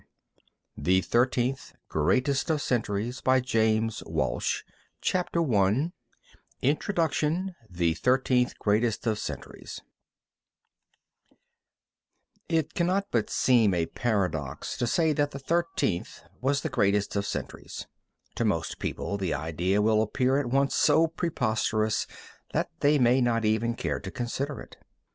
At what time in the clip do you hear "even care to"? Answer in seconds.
23.45-24.09